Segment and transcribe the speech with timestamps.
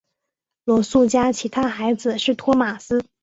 [0.65, 3.05] 罗素家其他孩子是托马斯。